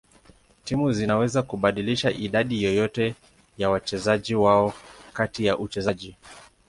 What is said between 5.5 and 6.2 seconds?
uchezaji.